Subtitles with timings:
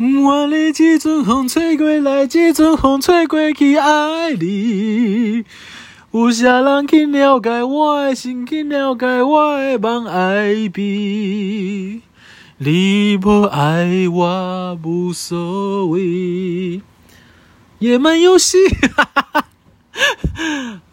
[0.00, 5.44] 我的几阵风吹过来，几阵风吹过去，爱你。
[6.12, 12.00] 有啥人去了解我的心，去了解我的梦，爱比
[12.58, 16.80] 你不爱我无所谓。
[17.80, 18.56] 野蛮游戏，
[18.94, 19.44] 哈哈哈。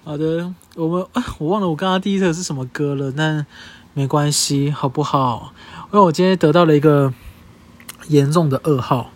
[0.03, 1.05] 好的，我们
[1.37, 3.45] 我忘了我刚刚第一首是什么歌了，但
[3.93, 5.53] 没关系，好不好？
[5.93, 7.13] 因为我今天得到了一个。
[8.07, 9.11] 严重的噩耗，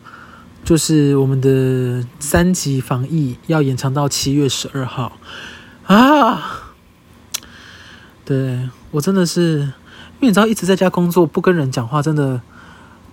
[0.64, 5.18] 就是我们的三级防疫要延长到七月十二号
[5.86, 6.74] 啊！
[8.26, 12.42] 对，我真的是，因为你知道一直在家工作，不跟人讲话，真的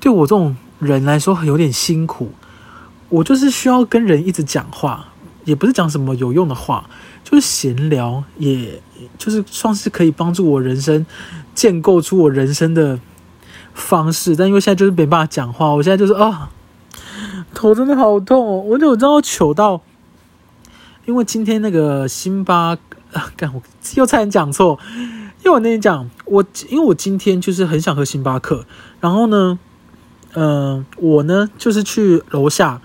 [0.00, 2.32] 对我这种人来说有点辛苦。
[3.08, 5.08] 我就是需要跟人一直讲话，
[5.44, 6.90] 也不是讲什么有用的话，
[7.22, 8.82] 就是闲聊，也
[9.16, 11.06] 就是算是可以帮助我人生
[11.54, 12.98] 建构出我人生的。
[13.76, 16.48] 方式，但因为现在就是没办法讲话，我现在就是啊，
[17.54, 19.82] 头真的好痛哦，我就知道糗到，
[21.04, 22.76] 因为今天那个星巴
[23.12, 23.62] 啊，干我
[23.94, 24.78] 又差点讲错，
[25.44, 28.64] 因为我那天讲我，因为我今天就是很想喝星巴克，
[28.98, 29.58] 然后呢，
[30.32, 32.80] 嗯、我呢就是去楼下，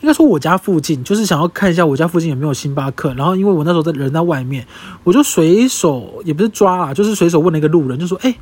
[0.00, 4.66] 应该说我家附近，就是想要看一下我家附近有没有星巴克，然后因为我那时候在人在外面，
[5.04, 8.34] 我就随手也不是抓啦，就是随手问了一个路人，就说，哎。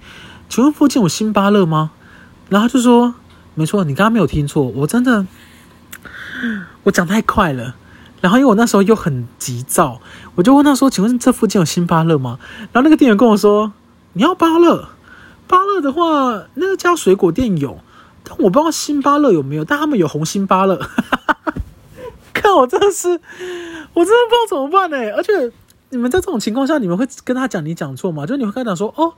[0.50, 1.92] 请问附近有星巴乐吗？
[2.48, 3.14] 然后就说
[3.54, 5.24] 没错，你刚刚没有听错，我真的
[6.82, 7.76] 我讲太快了。
[8.20, 10.00] 然后因为我那时候又很急躁，
[10.34, 12.40] 我就问他说：“请问这附近有星巴乐吗？”
[12.72, 13.72] 然后那个店员跟我说
[14.14, 14.88] ：“你要芭乐，
[15.46, 17.78] 芭乐的话，那个家水果店有，
[18.24, 20.80] 但我不知道星巴乐有没有，但他们有红心芭乐。
[22.34, 25.52] ”看我真的是，我真的不知道怎么办呢、而且。
[25.90, 28.24] 你们在这种情况下，你们会跟他讲你讲错吗？
[28.24, 29.12] 就你会跟他讲说，哦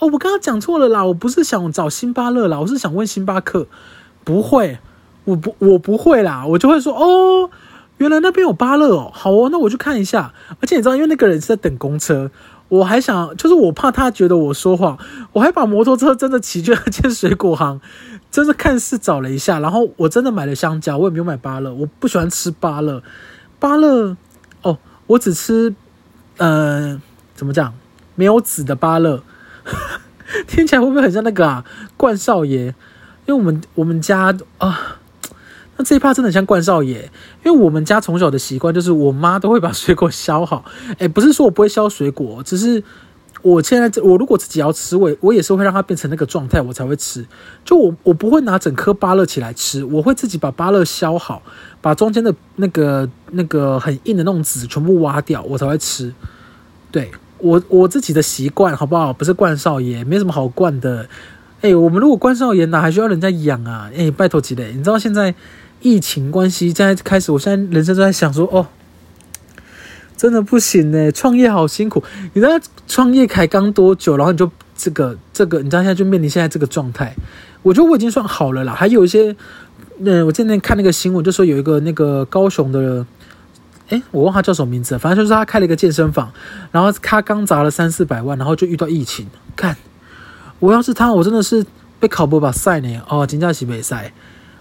[0.00, 3.66] 哦，我刚刚讲错了啦，我不是想找星巴克啦，我是想问星巴克。
[4.24, 4.78] 不会，
[5.24, 7.48] 我不我不会啦，我就会说，哦，
[7.98, 10.34] 原来那边有芭乐哦，好哦，那我去看一下。
[10.60, 12.28] 而且你知道，因为那个人是在等公车，
[12.68, 14.98] 我还想，就是我怕他觉得我说谎，
[15.32, 17.80] 我还把摩托车真的骑去了间水果行，
[18.32, 23.00] 真的看似找了一下，然后我真的买了香蕉，我也没有买芭乐，我不喜欢吃芭乐，
[23.60, 24.16] 芭乐
[24.62, 24.76] 哦，
[25.06, 25.72] 我只吃。
[26.38, 27.00] 呃，
[27.34, 27.74] 怎么讲？
[28.14, 29.22] 没有籽的芭乐，
[30.48, 31.64] 听起来会不会很像那个啊？
[31.96, 32.74] 冠少爷？
[33.26, 34.98] 因为我们我们家啊，
[35.76, 37.10] 那这一趴真的很像冠少爷。
[37.44, 40.64] 因为我们家从小的习惯就是，我妈都会把水果削好。
[40.98, 42.82] 哎，不是说我不会削水果，只是
[43.42, 47.24] 我现在我如果自己要吃，我我也是会让它变成那个状态，我才会吃。
[47.64, 51.42] 就我我不会拿整颗芭乐起来吃，我会自己把芭乐削好。
[51.80, 56.12] 把中间的那个那个很硬的那种籽全部挖掉，我才会吃。
[56.90, 59.12] 对，我我自己的习惯，好不好？
[59.12, 61.08] 不是冠少爷，没什么好冠的。
[61.60, 63.88] 哎，我们如果冠少爷，哪还需要人家养啊？
[63.96, 64.72] 哎，拜托几嘞？
[64.74, 65.32] 你知道现在
[65.80, 68.66] 疫情关系，现在开始，我现在人生都在想说，哦，
[70.16, 72.02] 真的不行呢，创业好辛苦。
[72.32, 77.14] 你知道创业才刚多久，然后你就这个这个，你知道现在就面临现在这个状态。
[77.62, 79.36] 我觉得我已经算好了啦，还有一些。
[79.98, 83.06] 那我今天看那个新闻，就说有一个那个高雄的，
[83.88, 86.30] 诶，我忘他叫什么名字，反正就是他开了一个健身房，
[86.70, 89.26] 然后他刚砸了三四百万，然后就遇到疫情。
[89.56, 89.74] 看，
[90.58, 91.64] 我要是他，我真的是
[91.98, 94.12] 被考博把赛呢，哦，金价起没赛。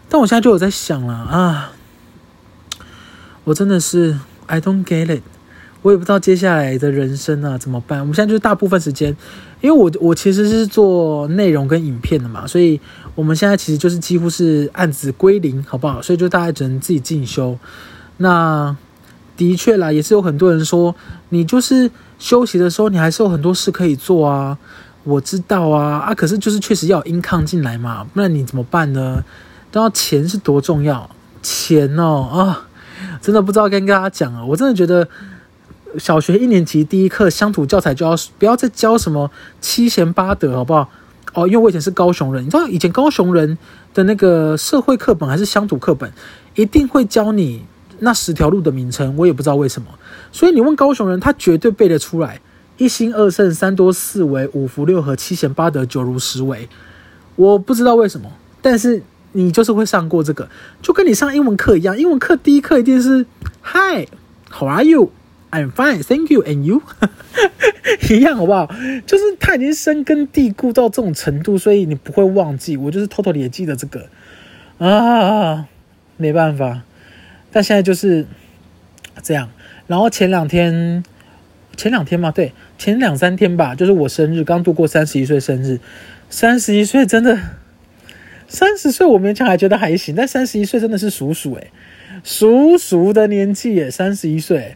[0.07, 1.73] 但我现在就有在想了啊，
[3.43, 5.21] 我真的是 I don't get it。
[5.85, 7.99] 我也不知道接下来的人生啊怎么办。
[7.99, 9.15] 我们现在就是大部分时间，
[9.61, 12.81] 因为我我其实是做内容跟影片的嘛，所以
[13.13, 16.01] 我们现在其实就是几乎是案子归零，好不好？
[16.01, 17.55] 所以就大家只能自己进修。
[18.17, 18.75] 那
[19.37, 20.95] 的确啦，也是有很多人说，
[21.29, 24.57] 你就是休息的时候，你还是有很多事可以做啊。
[25.03, 29.23] 我知道啊，啊，可是就是确实要有 income 进来嘛，不然你怎么办呢？
[29.69, 31.07] 都要钱是多重要，
[31.43, 32.67] 钱哦啊，
[33.21, 35.07] 真的不知道该跟大家讲啊，我真的觉得。
[35.97, 40.89] 小学一年级第一课乡土教材就要不要再教什么七贤八德，好不好？
[41.33, 43.57] 哦，因为我以前是高雄人，你知道以前高雄人
[43.93, 46.11] 的那个社会课本还是乡土课本，
[46.55, 47.65] 一定会教你
[47.99, 49.87] 那十条路的名称，我也不知道为什么。
[50.31, 52.39] 所以你问高雄人，他绝对背得出来：
[52.77, 56.69] 一心二圣三多四维五福六合七贤八德九如十维。
[57.35, 58.31] 我不知道为什么，
[58.61, 59.03] 但是
[59.33, 60.47] 你就是会上过这个，
[60.81, 61.97] 就跟你上英文课一样。
[61.97, 63.25] 英文课第一课一定是
[63.61, 65.11] Hi，How are you？
[65.51, 66.43] I'm fine, thank you.
[66.43, 66.81] And you?
[68.09, 68.67] 一样好不好？
[69.05, 72.75] 就是他已经深根蒂固到这种程度，所以你不会忘记。
[72.75, 74.09] 我就是偷偷也记得这个
[74.79, 75.67] 啊，
[76.17, 76.81] 没办法。
[77.51, 78.25] 但现在就是
[79.23, 79.49] 这样。
[79.87, 81.03] 然后前两天，
[81.77, 85.79] 前两天嘛，对，前两三天吧，就是我生日，刚度过三十一岁生日。
[86.29, 87.39] 三十一岁真的
[88.47, 91.71] 三十岁我勉强还觉得还行，但三十一岁真的是叔叔诶，
[92.23, 94.75] 叔叔的年纪诶，三十一岁。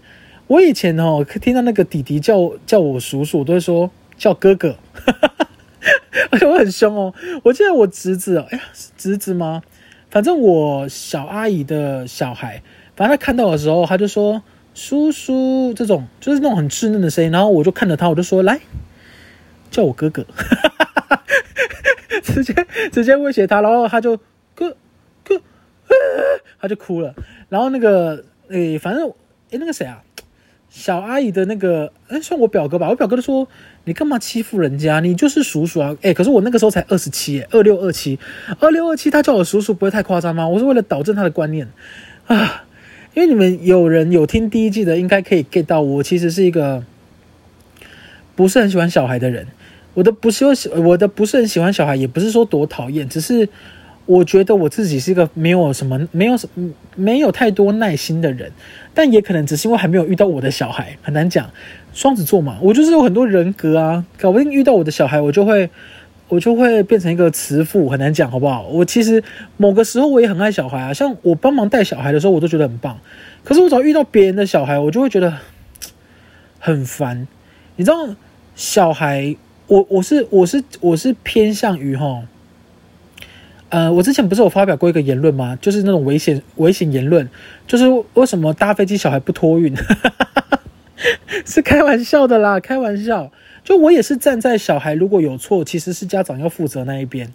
[0.49, 4.75] 我以前哦，听到那个弟弟叫叫我叔叔，我都会说叫哥哥，
[6.31, 7.13] 而且我很凶哦。
[7.43, 9.61] 我记得我侄子，哎呀，是侄子吗？
[10.09, 12.63] 反正我小阿姨的小孩，
[12.95, 14.41] 反正他看到的时候，他就说
[14.73, 17.29] 叔叔，这种就是那种很稚嫩的声音。
[17.29, 18.59] 然后我就看着他，我就说来
[19.69, 20.25] 叫我哥哥，
[22.25, 22.55] 直接
[22.91, 24.17] 直接威胁他，然后他就
[24.55, 24.75] 哥
[25.23, 25.39] 哥，
[26.59, 27.13] 他就哭了。
[27.49, 29.07] 然后那个诶，反正
[29.51, 30.01] 诶，那个谁啊？
[30.69, 32.89] 小阿姨的那个，哎，算我表哥吧。
[32.89, 33.47] 我表哥就说
[33.85, 34.99] ：“你干嘛欺负人家？
[34.99, 38.19] 你就是叔叔啊！”哎，可是我那个时候才二十七，二六二七，
[38.59, 40.47] 二六二七，他叫我叔叔不会太夸张吗？
[40.47, 41.67] 我是为了导正他的观念
[42.27, 42.65] 啊。
[43.15, 46.83] 因为你们有人有听第一季的，应该可以 get 到我其实是一个
[48.35, 49.47] 不是很喜欢小孩的人。
[49.95, 50.45] 我的不是
[50.77, 53.49] 我的不是很喜欢小孩，也不是说多讨厌，只是。
[54.09, 56.49] 我觉得我自己是一个没有什么、没有什、
[56.95, 58.51] 没有太多耐心的人，
[58.91, 61.47] 但也可能只是因为还没有遇到我的小孩，很难讲。
[61.93, 65.69] 双子座嘛，我就是有很多人格啊，搞不定遇到我的小孩，我就会，
[66.27, 68.63] 我就会变成一个慈父，很难讲，好不好？
[68.69, 69.23] 我其实
[69.57, 72.97] 某个时候我也很爱小孩啊，像我帮忙带小孩的时候，我都觉得很棒。
[73.43, 75.31] 可是我只要遇到别人的小孩，我就会觉得
[76.57, 77.27] 很烦。
[77.75, 78.15] 你知道，
[78.55, 79.35] 小孩，
[79.67, 82.23] 我我是我是我是偏向于吼。
[83.69, 85.57] 呃，我之前不是有发表过一个言论吗？
[85.61, 87.29] 就是那种危险危险言论，
[87.67, 87.85] 就是
[88.15, 89.75] 为什么搭飞机小孩不托运？
[91.45, 93.31] 是开玩笑的啦，开玩笑。
[93.63, 97.31] 就我也是站在小孩如果有错，其实是家长要负责那一边，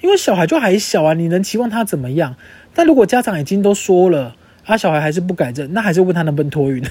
[0.00, 2.34] 因为小孩就还小啊，你能期望他怎么样？
[2.74, 4.34] 但如果家长已经都说了，
[4.64, 6.82] 啊，小孩还是不改正，那还是问他能不能托运。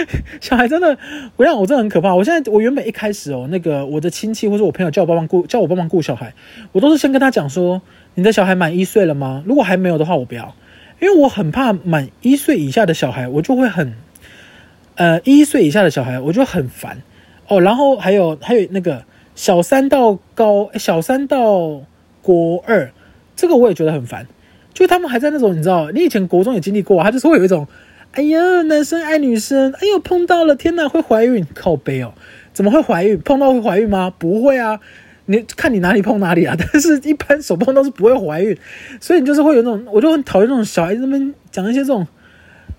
[0.40, 0.96] 小孩真的，
[1.36, 2.14] 我想我真的很可怕。
[2.14, 6.32] 我现在我原本一开始哦，那个我的亲戚或者我朋友叫我帮忙顾，叫我帮忙顾小孩，
[6.72, 7.80] 我都是先跟他讲说，
[8.14, 9.42] 你的小孩满一岁了吗？
[9.46, 10.54] 如果还没有的话，我不要，
[11.00, 13.94] 因为我很怕满一岁以下的小孩，我就会很，
[14.96, 17.02] 呃，一岁以下的小孩我就很烦
[17.48, 17.60] 哦。
[17.60, 19.04] 然后还有还有那个
[19.34, 21.82] 小三到高，小三到
[22.22, 22.90] 国二，
[23.34, 24.26] 这个我也觉得很烦，
[24.74, 27.66] 就他们还在那种你知道，你以前国中也经历过，他就是会有一种。
[28.16, 32.14] 哎呀，男生爱女生，哎呦，碰到了，天哪，会怀孕，靠北哦，
[32.54, 33.20] 怎么会怀孕？
[33.20, 34.10] 碰到会怀孕吗？
[34.18, 34.80] 不会啊，
[35.26, 38.56] 你看你哪里碰哪里啊， 但是一般手碰到是不会怀孕，
[39.02, 42.06] 所以你就是会有那种，我就很讨厌那种小孩子们讲一些这种，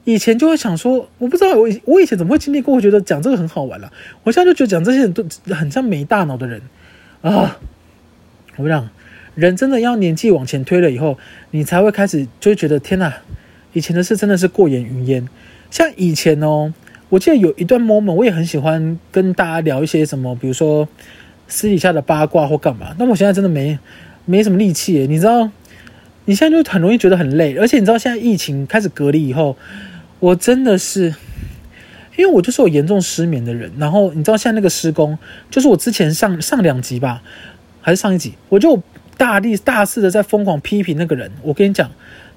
[0.06, 3.94] 以前就会想说，我不知道我我以前怎么会经历过，会觉得讲这个很好玩了，
[4.24, 5.24] 我现在就觉得讲这些人都
[5.54, 6.60] 很像没大脑的人
[7.22, 7.60] 啊，
[8.56, 8.90] 我跟你讲，
[9.36, 11.20] 人真的要年纪往前推了以后，
[11.52, 13.14] 你才会开始就会觉得天哪。
[13.78, 15.28] 以前的事真的是过眼云烟，
[15.70, 16.74] 像以前哦，
[17.10, 20.90] 我记得有一段 moment，我也很喜欢跟大家聊一些什么，比如说
[21.48, 22.96] 私底下的八卦或干嘛。
[22.98, 23.78] 那我现在真的没
[24.26, 25.52] 没什么力气，你知道，
[26.26, 29.56] 你现在就很容易觉得很累，而且你知道现在疫情开始隔离以后，
[30.20, 31.14] 我真的是，
[32.18, 35.16] 因为我就是有严重失眠的人，然后你知道现在那个施工，
[35.52, 37.22] 就是我之前上上两集吧，
[37.80, 38.82] 还是上一集，我就
[39.18, 41.92] 大力大肆的在疯狂批评那个人，我跟你讲。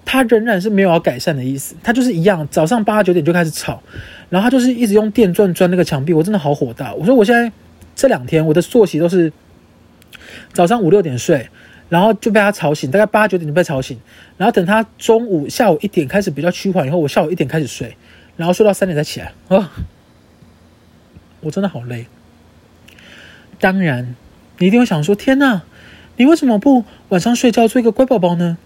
[0.04, 3.82] 他仍然是没有要改善的意思，他就是一样，早上八九点就开始吵，
[4.28, 6.92] 然后他就是一直用电钻钻那个墙壁，我真的好火大。
[6.94, 7.52] 我说我现在
[7.94, 9.32] 这两天我的作息都是
[10.52, 11.48] 早上五六点睡，
[11.88, 14.00] 然后就被他吵醒，大概八九点就被吵醒，
[14.36, 17.96] 然后等他中午下午一点开始比较趋缓以后，我下午一点开始睡，
[18.36, 19.70] 然后睡到三点才起来啊，
[21.40, 22.06] 我真的好累。
[23.60, 24.14] 当然，
[24.58, 25.62] 你一定会想说，天哪，
[26.16, 28.56] 你为什么不晚上睡觉做一个乖宝宝呢？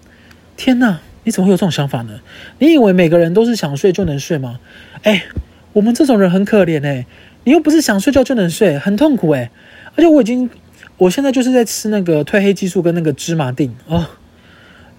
[0.56, 1.00] 天哪！
[1.24, 2.20] 你怎么会有这种想法呢？
[2.58, 4.60] 你以为每个人都是想睡就能睡吗？
[5.02, 5.24] 哎，
[5.72, 7.06] 我们这种人很可怜哎，
[7.44, 9.50] 你又不是想睡觉就能睡，很痛苦哎。
[9.96, 10.50] 而且我已经，
[10.98, 14.06] 我现在就是在吃那个褪黑激素跟那个芝麻定哦。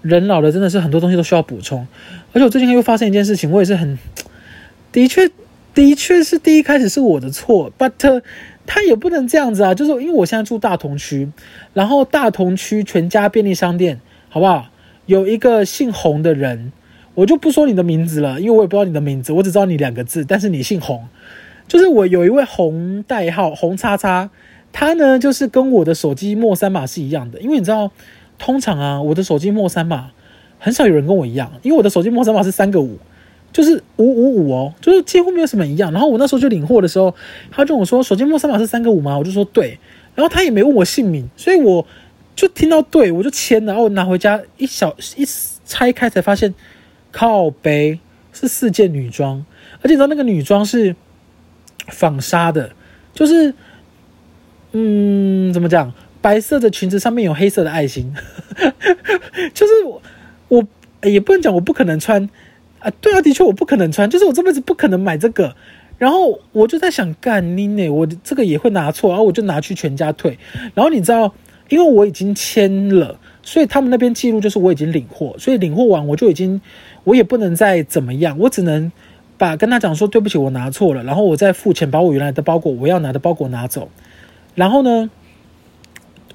[0.02, 1.86] 人老了真的是很多东西都需要补充。
[2.32, 3.98] 而且我最近又发生一件事情，我也是很，
[4.92, 5.30] 的确，
[5.74, 8.22] 的确是第一开始是我的错，but
[8.66, 9.74] 他也不能这样子啊。
[9.74, 11.28] 就是因为我现在住大同区，
[11.72, 14.68] 然后大同区全家便利商店，好不好？
[15.06, 16.72] 有一个姓洪的人，
[17.14, 21.06] 我就不说你的名字了，因为我也不知道你的名字，我只知道你两个字，但是你姓洪，
[21.68, 24.28] 就是我有一位洪代号洪叉叉，
[24.72, 27.90] 他呢就是跟我的手机末三码是一样的，因为你知道，
[28.36, 30.10] 通常啊，我的手机末三码
[30.58, 32.98] 很少有人跟我一样，因为我的手机末三码是三个五，
[33.52, 35.92] 就是五五五哦，就是几乎没有什么一样。
[35.92, 37.14] 然后我那时候就领货的时候，
[37.52, 39.16] 他跟我说手机末三码是三个五吗？
[39.16, 39.78] 我就说对，
[40.16, 41.86] 然后他也没问我姓名，所以我。
[42.36, 45.26] 就听到对，我就签了，然后拿回家一小一
[45.64, 46.54] 拆开才发现，
[47.10, 47.98] 靠北
[48.32, 49.44] 是四件女装，
[49.80, 50.94] 而且你知道那个女装是
[51.88, 52.70] 纺纱的，
[53.14, 53.54] 就是
[54.72, 58.14] 嗯怎么讲，白色的裙子上面有黑色的爱心，
[59.54, 60.02] 就是我
[60.48, 60.64] 我
[61.02, 62.28] 也不能讲我不可能穿
[62.80, 65.56] 啊，对啊，的确我不可能穿，就是我这辈子不可能买这个。
[65.98, 70.38] 然后我就在想，干你呢，我这个也会拿错，然后我就拿去全家退。
[70.74, 71.34] 然后你知道，
[71.68, 76.60] 因为我已经签了，所以他们那边记录就是我已经领货，所以领货完我就已经，
[77.04, 78.90] 我也不能再怎么样，我只能
[79.38, 83.88] 把跟他讲说对不起，我拿错了，然后我再付钱把我原来的包裹我要拿的包裹拿走。
[84.54, 85.10] 然后呢，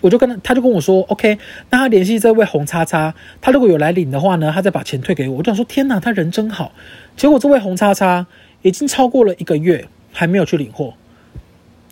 [0.02, 1.38] 我就跟他，他就跟我说，OK，
[1.70, 5.38] 那他联系这位红叉叉，他如果有来领的话呢，他再把钱退给我。
[5.38, 6.72] 我就想说，天哪，他人真好。
[7.16, 8.28] 结果这位红叉叉。
[8.64, 10.94] 已经超过了一个月，还没有去领货。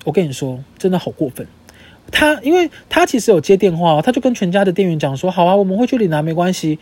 [0.03, 1.48] 我跟你说，真的好过分。
[2.11, 6.79] 他，因为他其实有接电话，他就跟全家的店员讲说：“好啊，我们会去领拿，没关系。”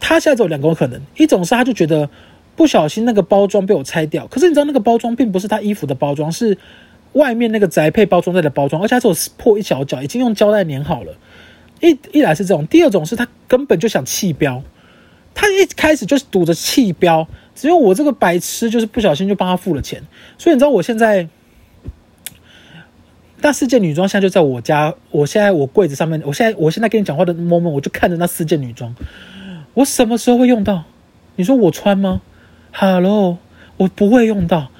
[0.00, 2.08] 他现在只有两个可能，一种是他就觉得
[2.54, 6.56] 不小心那个包装被我拆掉，可是你知道那个包装并不是他衣服的包装，是
[7.14, 11.14] 外面那个宅配包装袋的包装，而且他只有破一小角，已经用胶带粘好了。
[11.80, 14.62] 一一来是这种，第二种是他根本就想弃标，
[15.34, 17.26] 他一开始就是赌着弃标。
[17.54, 20.00] 只有我这个白痴，就是不小心就帮他付了钱，
[20.38, 21.28] 所以你知道我现在
[23.40, 28.94] 那四件女装现在就在我家，我现在我柜子上面，我现在我现在跟你讲话的 moment，我就看着那四件女装，
[29.74, 30.84] 我什么时候会用到？
[31.36, 32.20] 你说我穿吗
[32.72, 33.38] ？Hello，
[33.76, 34.72] 我不会用到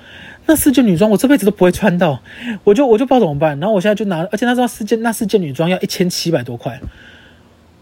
[0.46, 2.20] 那四件女装，我这辈子都不会穿到，
[2.64, 3.60] 我就我就不知道怎么办。
[3.60, 6.80] 然后我现在就拿，而且他知道四件那四件女装要一千七百多块，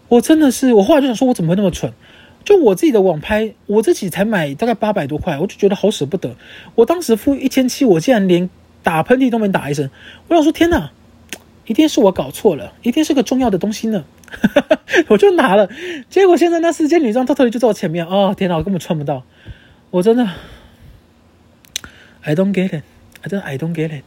[0.09, 1.91] 我真的是，我后来就想说，我怎么会那么蠢？
[2.45, 6.35] 就我自己的网拍，我自己才买大概八百多块，我就觉得好舍不得。
[6.75, 8.49] 我当时付一千七，我竟然连
[8.87, 9.89] 打喷嚏都没打一声。
[10.29, 10.91] 我想说，天哪，
[11.65, 14.05] 一定是我搞错了，一定是个重要的东西呢。
[15.09, 15.69] 我就拿了，
[16.09, 18.05] 结果现在那四件女装偷偷就在我前面。
[18.05, 19.23] 哦，天哪，我根本穿不到。
[19.89, 20.25] 我真的
[22.21, 22.83] ，I don't get it，
[23.23, 24.03] 真的 I don't get it。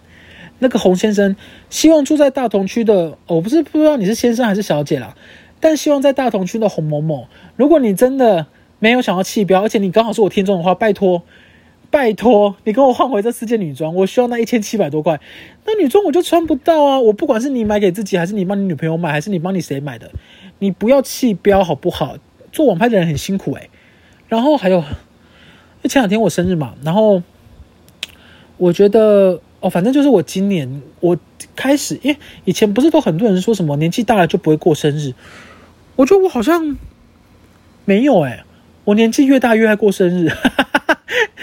[0.61, 1.37] 那个洪先生，
[1.69, 5.15] 希望住在大同区的，我不是不知道你是先生还是小姐啦。
[5.61, 8.47] 但希望在大同区的洪某某，如果你真的
[8.79, 11.23] 没有想要弃标，而且你刚好是我听众的话，拜托，
[11.91, 15.21] 拜托，你跟我换回这四件女装，我需要那一千七百多块，
[15.67, 17.01] 那女装我就穿不到啊！
[17.01, 20.13] 我不管是你买给自己，还是你帮你女朋友买，还是你帮你谁买的，
[20.61, 22.17] 你不要弃标好不好？
[22.53, 23.71] 做网拍的人很辛苦诶、
[24.29, 24.83] 然后还有，
[25.85, 27.23] 前两天我生日嘛，然后
[28.57, 31.17] 我觉得哦，反正就是我今年我
[31.57, 35.15] 开始，因为以前不是都很多人说什么年纪大了就不会过生日。
[35.97, 36.77] 我觉得我好像
[37.85, 38.45] 没有哎、
[38.85, 40.80] 我年纪越大越爱过生日，哈哈哈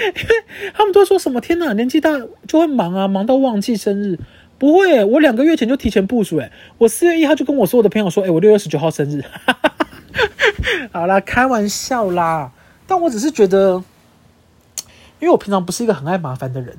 [0.15, 2.11] 因为他们都说什么天哪，年纪大
[2.47, 4.19] 就会忙啊，忙到忘记生日。
[4.57, 9.23] 不会、我两个月前就提前部署哎、我四月一号就跟我所有的朋友说，哎、我六月十九号生日。
[10.91, 12.51] 好啦，开玩笑啦，
[12.87, 13.83] 但我只是觉得，
[15.19, 16.75] 因为我平常不是一个很爱麻烦的人。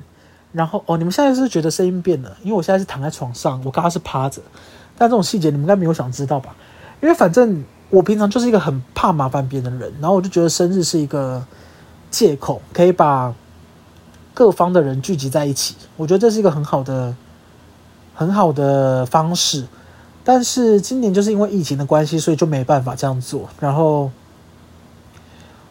[0.51, 4.41] 然后哦，你们现在是觉得声音变了，因为我现在是躺在床上，我刚刚是趴着，
[4.97, 6.55] 但这种细节你们应该没有想知道吧？
[7.01, 11.45] 因为反正我平常就是一个很怕麻烦别人的人，然后我就觉得生日是一个
[12.09, 13.33] 借口，可以把
[14.33, 15.75] 各方的人聚集在一起。
[15.95, 17.15] 我觉得这是一个很好的、
[18.13, 19.65] 很好的方式。
[20.23, 23.49] 但是今年就是因为疫情的关系，所以就没办法这样做。
[23.59, 24.11] 然后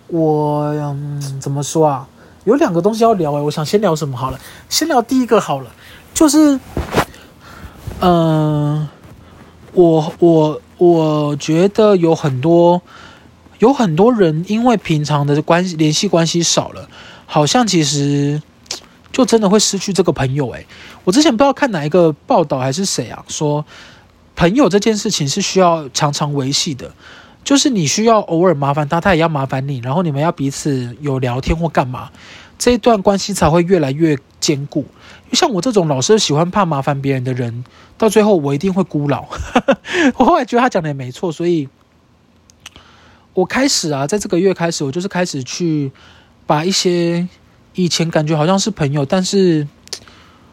[0.07, 2.09] 我嗯，怎么说啊？
[2.45, 4.38] 有两个东西要聊哎，我想先聊什么好了？
[4.68, 5.71] 先聊第一个好了，
[6.14, 6.59] 就是
[8.00, 8.88] 嗯、
[9.73, 10.61] 我我。
[10.78, 12.80] 我觉得有很多
[13.59, 16.88] 有很多人因为平常的关系联系关系少了，
[17.27, 18.41] 好像其实
[19.12, 20.49] 就真的会失去这个朋友。
[20.50, 20.67] 诶，
[21.05, 23.65] 我之前不知道看哪一个报道还是谁啊，说
[24.37, 26.93] 朋友这件事情是需要常常维系的，
[27.43, 32.11] 就是你需要偶尔麻烦他，他也要麻烦你，然后你们要彼此有聊天或干嘛，
[32.59, 34.85] 这一段关系才会越来越坚固。
[35.33, 37.65] 像我这种老是喜欢怕麻烦别人的人，
[37.97, 39.27] 到最后我一定会孤老。
[40.17, 41.69] 我后来觉得他讲的也没错，所以
[43.38, 45.92] 我开始啊，在这个月开始，我就是开始去
[46.45, 47.28] 把一些
[47.76, 49.68] 以前感觉好像是朋友，但是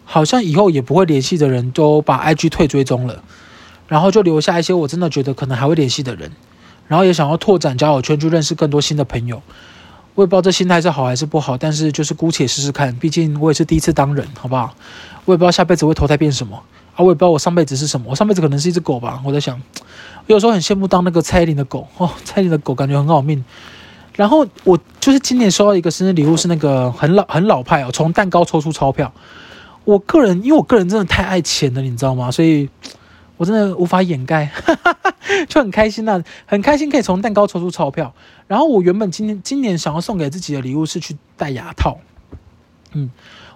[0.04, 3.24] 好像以后也不会联系的人都把 IG 退追踪了，
[3.88, 6.32] 然后就留下一些我真的觉得可能还会联系的人，
[6.88, 9.42] 然后也想要拓展交友圈，去认识更多新的朋友。
[10.14, 14.76] 我也不知道这心态是好还是不好，但是就是姑且试试看，毕竟我也是第一次当人，好不好？
[15.26, 16.56] 我也不知道下辈子会投胎变什么
[16.96, 19.20] 啊，我也不知道我上辈子是什么，我上辈子可能是一只狗吧。
[19.26, 19.60] 我在想，
[20.28, 23.44] 有时候很羡慕当那个蔡依林的狗哦，蔡依林的狗感觉很好命。
[24.16, 29.12] 然后我就是今年收到一个生日礼物，是那个很老很老派哦，从蛋糕抽出钞票。
[29.84, 32.32] 我个人因为我个人真的太爱钱了，你知道吗？
[32.32, 32.70] 所以。
[33.38, 34.50] 我真的无法掩盖，
[35.50, 38.14] 就很开心呐、啊，很开心可以从蛋糕抽出钞票。
[38.48, 41.98] 然后我原本今年今年想要送给自己的礼物是去戴牙套，
[42.94, 43.10] 嗯，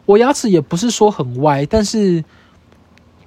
[0.05, 2.21] 我牙齿也不是说很歪，但是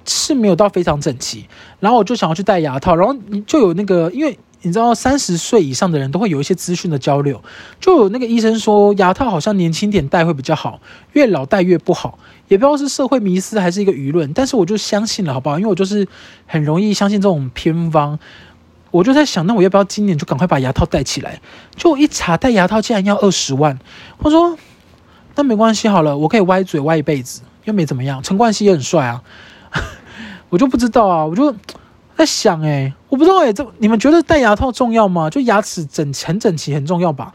[0.05, 1.45] 是没有到非常整齐，
[1.79, 7.41] 然后我就想要去戴牙套，然后就有那个，因为你知道三十岁以上的人都会有一些资讯的交流，
[7.79, 10.79] 就有那个医生说牙套好像年轻点戴会比较好，
[11.11, 12.17] 越老戴越不好，
[12.47, 15.57] 也不知道是社会迷思还是一个舆论，但是我就相信了，好不好？
[15.59, 16.07] 因为我就是
[16.45, 18.17] 很容易相信这种偏方，
[18.91, 21.41] 我就在想，那我要不要今年就赶快把牙套戴起来？
[21.75, 23.77] 就一查戴牙套竟然要二十万，
[24.19, 24.57] 我说
[25.35, 29.21] 那没关系好了，我可以歪嘴歪一辈子，又没怎么样，陈冠希也很帅啊。
[30.53, 31.51] 我就不知道啊，我就
[32.15, 35.27] 在想诶、我不知道诶、这你们觉得戴牙套重要吗？
[35.27, 37.33] 就牙齿整很整齐很重要吧？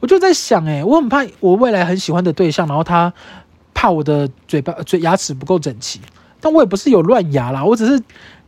[0.00, 3.10] 我就在想诶、我很怕我未来很喜欢的对象，然后他
[3.72, 5.98] 怕我的嘴巴嘴牙齿不够整齐，
[6.42, 8.02] 但我也不是有乱牙啦，我只是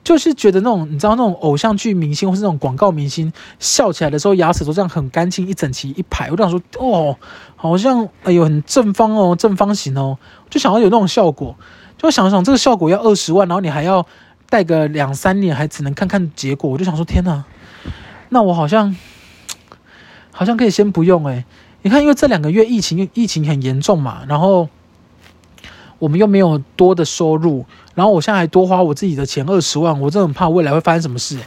[0.04, 7.16] 就是觉得那种你知道那种偶像剧明星或是那种广告明星笑起来的时候牙齿都这样很干净一整齐一排，我就想说哦，
[7.56, 10.18] 好像哎呦很正方哦正方形哦，
[10.50, 11.56] 就想要有那种效果。
[12.02, 14.06] 就想想这个效果要二十万，然后你还要
[14.48, 16.70] 戴个两三年，还只能看看结果。
[16.70, 17.44] 我就想说，天哪，
[18.30, 18.96] 那我好像
[20.32, 21.44] 好像可以先不用诶。
[21.82, 24.68] 你看，因为这两个月疫情疫情很严重嘛，然后
[25.98, 31.38] 我们又没有多的收入，然后我现在还多花我自己的钱二十万，我真的很怕未来会发生什么事。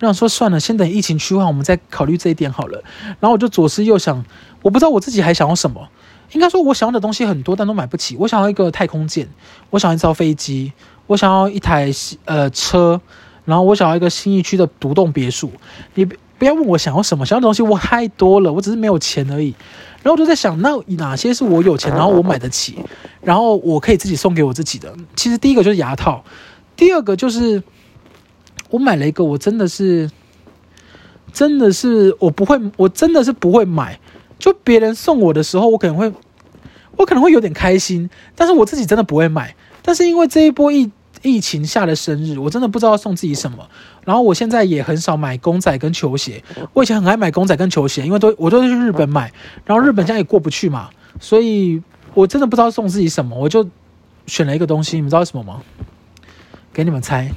[0.00, 2.82] 我想说，算了，先等疫情趋缓，我们再考虑这一点好了。
[3.20, 4.24] 然后我就左思右想，
[4.62, 5.88] 我不知道我自己还想要什么。
[6.32, 8.16] 应该说，我想要的东西很多，但都买不起。
[8.16, 9.28] 我想要一个太空舰，
[9.70, 10.72] 我想要一艘飞机，
[11.06, 11.90] 我想要一台
[12.24, 13.00] 呃车，
[13.44, 15.50] 然后我想要一个新义区的独栋别墅。
[15.94, 19.54] 你不要问我想要什么，想要的东西我太多了，我只是没有钱而已。
[20.02, 22.78] 然后我就在想，那哪些是我有钱，然后我买得起，
[23.20, 24.94] 然后我可以自己送给我自己的？
[25.14, 26.24] 其实第一个就是牙套，
[26.76, 27.62] 第二个就是
[28.70, 30.10] 我买了一个，我真的是，
[31.34, 34.00] 真的是我不会，我真的是不会买。
[34.40, 36.12] 就别人送我的时候，我可能会，
[36.96, 39.54] 我可能会有点开心，但是我自己真的不会买。
[39.82, 40.90] 但是因为这一波疫
[41.22, 43.68] 疫情下的生日，我真的不知道送自己什么。
[44.04, 46.42] 然后我现在也很少买公仔跟球鞋。
[46.72, 49.30] 我以前很爱买公仔跟球鞋，因为都我都是去日本买，
[49.64, 50.88] 然后日本现在也过不去嘛，
[51.20, 51.82] 所以
[52.14, 53.36] 我真的不知道送自己什么。
[53.36, 53.68] 我就
[54.26, 55.62] 选了一个东西，你们知道是什么吗？
[56.72, 57.30] 给你们猜，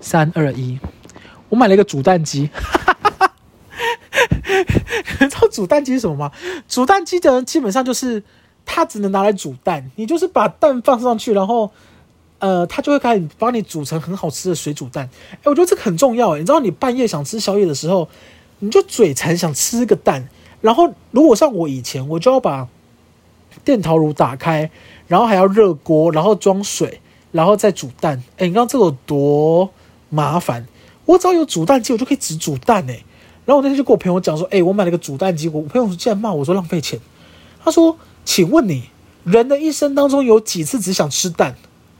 [0.00, 0.78] 三二一，
[1.48, 2.50] 我买了一个煮蛋机。
[2.52, 2.95] 哈哈
[5.20, 6.32] 你 知道煮蛋机是什么吗？
[6.68, 8.22] 煮蛋机的人基本上就是
[8.64, 11.70] 它只能拿来煮蛋，你就是把蛋放上去，然后
[12.38, 15.08] 呃，它就会开始帮你煮成很好吃的水煮蛋。
[15.32, 16.36] 哎，我觉得这个很重要。
[16.36, 18.08] 哎，你知道你半夜想吃宵夜的时候，
[18.58, 20.28] 你就嘴馋想吃个蛋，
[20.60, 22.68] 然后如果像我以前，我就要把
[23.64, 24.70] 电陶炉打开，
[25.06, 27.00] 然后还要热锅，然后装水，
[27.32, 28.22] 然后再煮蛋。
[28.36, 29.70] 哎，你知道这个有多
[30.10, 30.66] 麻烦？
[31.06, 32.84] 我只要有煮蛋机，我就可以只煮蛋。
[32.90, 33.02] 哎。
[33.46, 37.00] 然后我那天就跟我朋友讲说：“哎，我买了个煮蛋机。”我朋友竟然骂我说浪费钱。
[37.64, 38.90] 他说：“请问你
[39.24, 41.54] 人的一生当中有几次只想吃蛋？”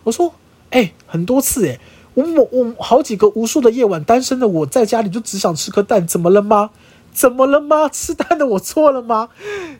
[0.04, 0.34] 我说
[0.70, 1.78] ：“哎，很多次哎，
[2.14, 6.70] 我我我好几个无数的夜晚，单身的我在家里就只想吃颗蛋，怎么了吗？
[7.12, 7.88] 怎么了吗？
[7.88, 9.28] 吃蛋的我错了吗？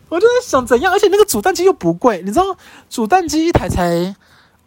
[0.08, 2.56] 我就在想怎样，而且那个煮蛋机又不贵，你知道，
[2.88, 4.14] 煮蛋机一台才。”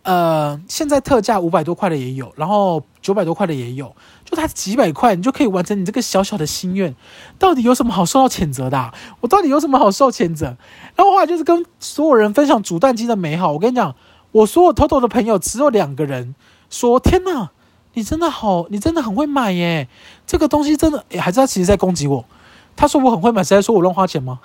[0.04, 6.96] 呃，现在特价五百多块的也有，然后九百多块的也有，就它几百块，你就可以完成你这个小小的心愿。
[7.38, 8.94] 到底有什么好受到谴责的？
[9.20, 10.56] 我到底有什么好受谴责？
[10.96, 13.52] 然后后来就是跟所有人分享煮蛋机的美好。
[13.52, 13.94] 我跟你讲，
[14.32, 16.34] 我所有偷偷的朋友只有两个人
[16.70, 17.52] 说：“天哪，
[17.94, 19.88] 你真的好，你真的很会买耶！
[20.26, 21.04] 这个东西真的……
[21.20, 22.26] 还是他其实在攻击我。”
[22.76, 24.40] 他说我很会买，谁在说我乱花钱吗？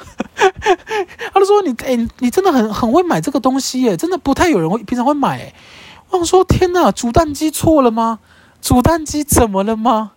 [1.44, 5.52] 就说你哎、你真的很很会买这个东西耶，真的不太有人会平常会买。
[6.08, 8.18] 我想说天哪，煮蛋机错了吗？
[8.62, 10.12] 煮蛋机怎么了吗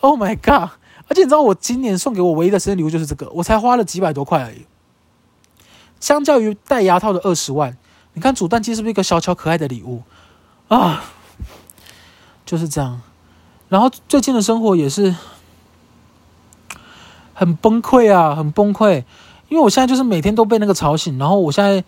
[0.00, 0.72] ？Oh my god！
[1.08, 4.66] 而且你知道我今年送给我唯一的生日礼物就是这个，我才花了几百多块而已。
[5.98, 7.76] 相较于戴牙套的二十万，
[8.12, 10.02] 你看煮蛋机是不是一个小巧可爱的礼物
[10.68, 11.04] 啊？
[12.44, 13.00] 就是这样。
[13.68, 15.14] 然后最近的生活也是。
[17.32, 19.04] 很崩溃啊，很崩溃，
[19.48, 21.82] 因为我现在就是每天都被那个吵醒，然后我现在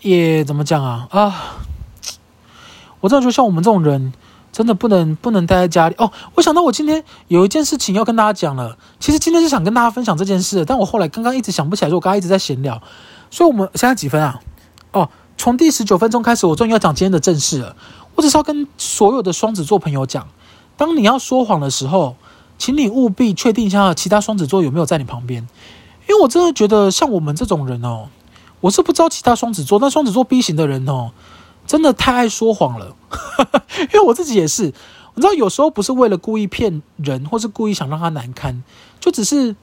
[0.00, 1.56] 也怎么讲啊啊！
[3.00, 4.12] 我真的觉得像我们这种人，
[4.52, 6.12] 真的不能不能待在家里哦。
[6.34, 12.80] 我想到我今天有一件事情要跟大家讲了，其实今天是想跟大家分享这件事，但我后来刚刚一直想不起来，说我刚刚一直在闲聊，
[13.30, 14.40] 所以我们现在几分啊？
[14.92, 17.76] 哦，从第十九分钟开始，我终于要讲今天的正事了。
[18.14, 20.28] 我只是要跟所有的双子座朋友讲，
[20.76, 22.16] 当你要说谎的时候。
[22.56, 25.48] 请你务必确定一下其他双子座有没有在你旁边，
[26.08, 28.08] 因为我真的觉得像我们这种人哦，
[28.60, 31.12] 我是不知道其他双子座，但双子座 B 型的人哦，
[31.66, 32.94] 真的太爱说谎了。
[33.92, 34.64] 因为我自己也是，
[35.14, 38.62] 你知道有时候不是为了故意骗人，或是故意想让他难堪，
[39.00, 39.56] 就只是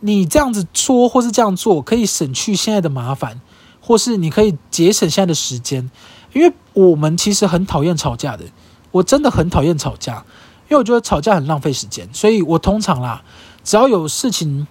[0.00, 3.40] 你这样子说或是这样做，可以省去现在的麻烦，
[3.80, 5.90] 或是你可以节省现在的时间。
[6.32, 8.44] 因为我们其实很讨厌吵架的。
[8.90, 10.24] 我真的很讨厌吵架，
[10.68, 13.22] 因为我觉得吵架很浪费时间，所以我通常啦，
[13.64, 14.66] 只要有事情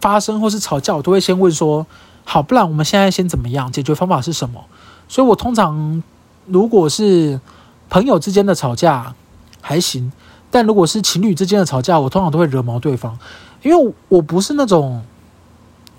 [0.00, 1.86] 发生或是吵架，我都会先问说，
[2.24, 3.70] 好，不然我们现在先怎么样？
[3.70, 4.64] 解决方法是什么？
[5.08, 6.02] 所以我通常
[6.46, 7.40] 如果是
[7.88, 9.14] 朋友之间的吵架
[9.60, 10.12] 还行，
[10.50, 13.18] 但如果是情侣之间的吵架，我通常都会惹毛对方，
[13.62, 15.02] 因为我不是那种，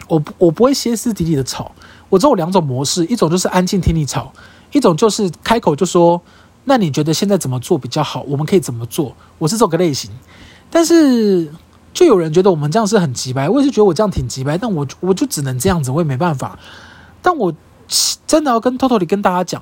[0.07, 1.71] 我不我不会歇斯底里的吵，
[2.09, 4.31] 我只有两种模式，一种就是安静听你吵，
[4.71, 6.21] 一种就是开口就说。
[6.63, 8.21] 那你觉得现在怎么做比较好？
[8.21, 9.15] 我们可以怎么做？
[9.39, 10.11] 我是这个类型，
[10.69, 11.51] 但是
[11.93, 16.57] 就有人觉得我们这样是很直白，我也是觉得我这样挺直白，但我我就只能这样子，我也没办法。
[17.21, 17.53] 但我
[18.25, 19.61] 真的要跟偷偷地跟大家讲，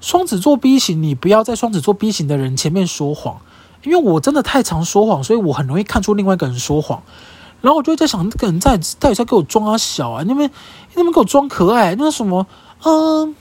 [0.00, 3.40] 双子座 B 型，你不要在双子座 B 型的人前面说谎，
[3.84, 7.02] 因为我真的太常说谎，所以我很容易看出另外一个人说谎。
[7.60, 10.24] 然后我就在想，这个人在到底在给我装啊小啊？
[10.24, 10.50] 你们
[10.96, 11.94] 你们给我装可爱？
[11.94, 12.44] 那什么？
[12.84, 13.36] 嗯，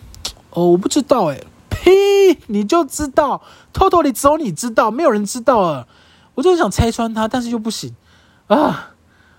[0.52, 1.48] 哦，我不知道诶。
[1.70, 3.42] 呸，你就知道，
[3.74, 5.88] 偷偷的只有你知道，没有人知道了。
[6.36, 7.96] 我就想拆穿他，但是又不行
[8.56, 8.88] 啊！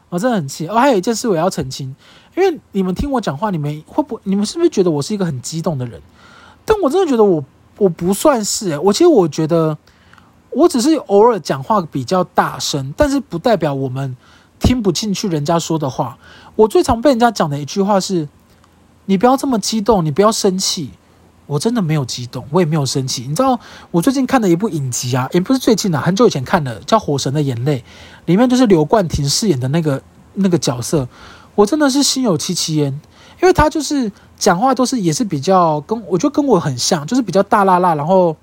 [0.09, 0.69] 我真的很气。
[0.69, 1.95] 哦，还有一件事我要澄清，
[2.37, 6.01] 因为你们听我讲话，你们会不，你们是不是觉得我是一个很激动的人？
[6.65, 7.43] 但我真的觉得我
[7.79, 9.77] 我不算是诶，我其实我觉得
[10.51, 14.15] 我只是偶尔讲话比较大声，但是不代表我们
[14.61, 16.19] 听不进去人家说的话。
[16.57, 18.29] 我最常被人家讲的一句话是：
[19.07, 20.91] 你不要这么激动，你不要生气。
[21.53, 23.27] 我真的没有激动，我也没有生气。
[23.29, 23.61] 你知道，
[23.91, 27.81] 我最近看的一部影集啊，也不是最近啊，很久以前看的，叫《火神的眼泪》，
[28.25, 31.07] 里面就是刘冠廷饰演的那个那个角色。
[31.55, 32.87] 我真的是心有戚戚焉，
[33.43, 38.35] 因为他就是讲话都是也是比较跟我觉得跟我很像，就是比较大辣辣，然后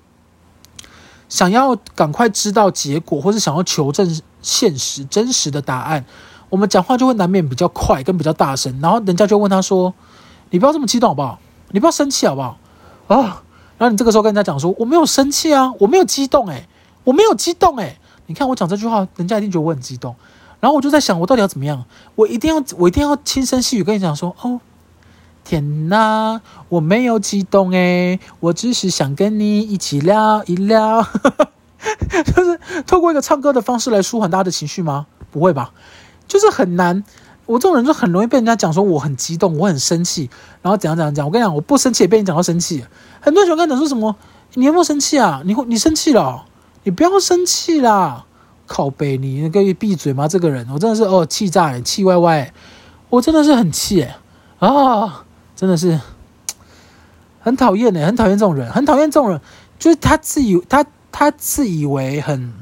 [1.28, 6.04] 想要赶快知道结果，或是想要求证现实真实的答案。
[6.48, 9.92] 我们讲话就会难免比较快，跟比较大声，然后人家就问他说
[10.50, 11.40] ：“你不要这么激动好不好？
[11.70, 12.58] 你不要生气好不好？”
[13.16, 13.42] 啊、
[13.76, 16.68] 然后你这个时候跟人家讲说，我没有生气啊，我没有激动诶，
[17.02, 20.14] 我没有激动诶，你看我讲这句话，人家一定觉得我很激动。
[20.60, 21.84] 然后我就在想，我到底要怎么样？
[22.14, 24.60] 我一定要，我一定要轻声细语跟你讲说，哦，
[25.42, 31.02] 天哪，我没有激动诶，我只是想跟你一起聊一聊，
[32.24, 35.06] 就是透过一个唱歌的方式来舒缓大家的情绪吗？
[35.32, 35.72] 不会吧，
[36.28, 37.02] 就是很难。
[37.50, 40.30] 我这种人就很容易被人家讲说我很激动，我很生气，
[40.62, 41.26] 然后怎样怎样讲。
[41.26, 42.84] 我跟你讲，我不生气也被你讲到生气。
[43.20, 44.14] 很多人喜欢跟你讲说什么，
[44.54, 45.42] 你有没有生气啊？
[45.44, 46.44] 你你生气了？
[46.84, 48.24] 你不要生气啦！
[48.68, 50.28] 靠北，你可以闭嘴吗？
[50.28, 52.54] 这个人，我真的是哦，气炸了，气歪歪。
[53.08, 54.16] 我真的是很气哎
[54.60, 55.24] 啊，
[55.56, 55.98] 真的是
[57.40, 59.40] 很讨厌哎，很讨厌这种人，很讨厌这种人，
[59.76, 62.54] 就是他自以他他自以为很，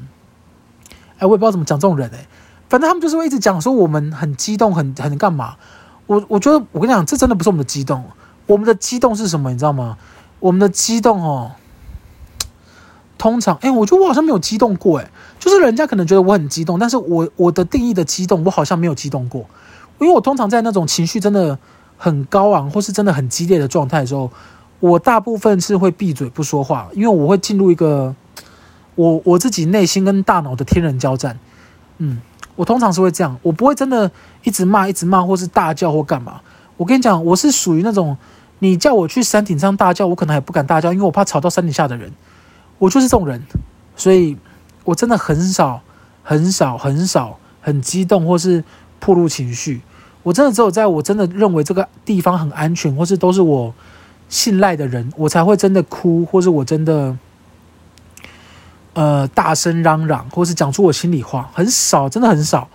[1.19, 2.25] 哎，我也不知道怎么讲这种人哎。
[2.69, 5.55] 反正他们就是会一直讲说我们很激动，很很干嘛？
[6.05, 8.03] 我我觉得我跟你讲，这真的不是我们的激动。
[8.45, 9.51] 我们的激动是什么？
[9.51, 9.97] 你知道吗？
[10.39, 11.51] 我们的激动哦，
[13.17, 15.11] 通常哎，我觉得我好像没有激动过哎。
[15.39, 19.45] 就是人家可能觉得我很激动，但是我我的定义的激动，我好像没有激动过。
[19.99, 21.59] 因为我通常在那种情绪真的
[21.97, 24.31] 很高昂，或是真的很激烈的状态的时候，
[24.79, 28.15] 我大部分是会闭嘴不说话，因为我会进入一个
[28.95, 31.37] 我我自己内心跟大脑的天人交战。
[31.97, 32.21] 嗯。
[32.59, 34.11] 我通常是会这样，我不会真的
[34.43, 36.41] 一直骂、一直骂，或是大叫或干嘛。
[36.75, 38.17] 我跟你讲，我是属于那种，
[38.59, 42.11] 你叫我去山顶上大叫，我可能还不敢大叫，因为我怕吵到山底下的人。
[42.77, 43.41] 我就是这种人，
[43.95, 44.35] 所以
[44.83, 45.81] 我真的很少、
[46.21, 48.61] 很少、很少很激动，或是
[48.99, 49.79] 暴露情绪。
[50.23, 53.73] 我真的只有在我真的认为这个地方很安全，或是都是我
[54.27, 57.17] 信赖的人，我才会真的哭，或是我真的。
[58.99, 62.67] 呃，大声嚷嚷，或是讲出我心里话，很少，真的很少。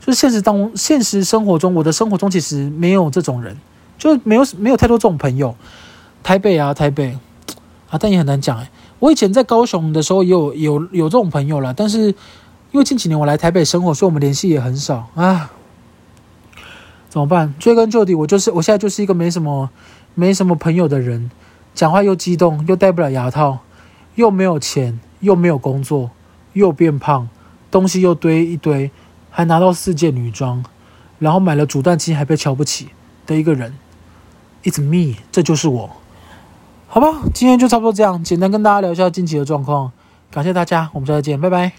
[0.00, 3.56] 就是现实当中，现实生活中，我的生活中其实没有这种人，
[3.96, 5.54] 就没有没有太多这种朋友。
[6.24, 7.16] 台北啊，台北
[7.90, 8.68] 啊，但也很难讲哎。
[8.98, 12.06] 我以前在高雄的时候也有有有这种朋友啦，但是
[12.72, 15.52] 因为近几年我来台北生活，所以我们联系也很少啊。
[17.08, 17.54] 怎么办？
[17.60, 19.70] 追根究底，我就是我现在就是一个没什么
[20.16, 21.30] 没什么朋友的人，
[21.72, 23.58] 讲话又激动，又戴不了牙套，
[24.16, 24.98] 又没有钱。
[25.20, 26.10] 又没有工作，
[26.52, 27.28] 又变胖，
[27.70, 28.90] 东西又堆一堆，
[29.30, 30.64] 还拿到四件女装，
[31.18, 32.88] 然后买了煮蛋器还被瞧不起
[33.26, 33.74] 的一个人
[34.64, 35.90] ，It's me，这就是我，
[36.86, 39.92] 好吧，今天就差不多这样，简单跟大家聊一下近期的状况，
[40.30, 41.72] 感谢大家，我们下次见，拜拜。